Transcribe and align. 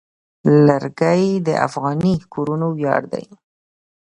لرګی 0.65 1.23
د 1.47 1.49
افغاني 1.67 2.15
کورنو 2.33 2.67
ویاړ 2.77 3.01
دی. 3.13 3.25